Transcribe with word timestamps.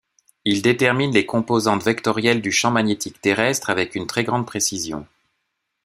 Il 0.45 0.63
détermine 0.63 1.11
les 1.11 1.27
composantes 1.27 1.83
vectorielles 1.83 2.41
du 2.41 2.51
champ 2.51 2.71
magnétique 2.71 3.21
terrestre 3.21 3.69
avec 3.69 3.93
une 3.93 4.07
très 4.07 4.23
grande 4.23 4.47
précision. 4.47 5.05